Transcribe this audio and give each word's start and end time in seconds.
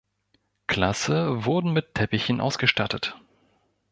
Klasse 0.65 1.45
wurden 1.45 1.73
mit 1.73 1.93
Teppichen 1.93 2.41
ausgestattet. 2.41 3.15